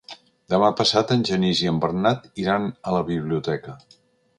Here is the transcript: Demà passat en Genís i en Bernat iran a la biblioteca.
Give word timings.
Demà 0.53 0.69
passat 0.79 1.13
en 1.17 1.21
Genís 1.29 1.63
i 1.67 1.71
en 1.75 1.79
Bernat 1.85 2.27
iran 2.47 2.69
a 2.93 2.99
la 3.01 3.07
biblioteca. 3.15 3.83